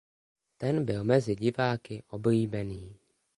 Ten 0.57 0.85
byl 0.85 1.03
mezi 1.03 1.35
diváky 1.35 2.03
oblíbený. 2.07 2.95